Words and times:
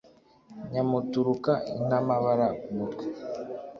Nyamuturuka 0.71 1.51
intamabara 1.75 2.47
ku 2.61 2.69
mutwe, 2.77 3.05